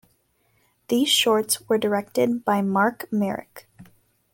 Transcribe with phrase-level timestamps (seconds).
[0.87, 3.67] These shorts were directed by Mark Marek.